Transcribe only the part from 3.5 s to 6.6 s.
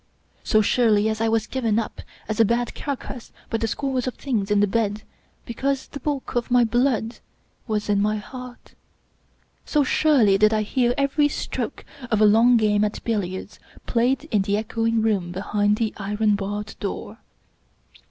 by the scores of things in the bed because the bulk of